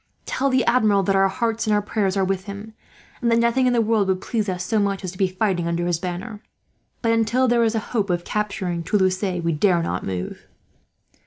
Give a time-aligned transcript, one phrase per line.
[0.25, 2.73] Tell the Admiral that our hearts and our prayers are with him,
[3.21, 5.67] and that nothing in the world would please us so much as to be fighting
[5.67, 6.41] under his banner;
[7.03, 10.47] but until there is a hope of capturing Toulouse, we dare not move."